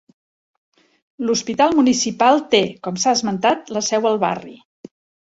[1.27, 4.57] L'hospital Municipal té, com s'ha esmentat, la seu al barri.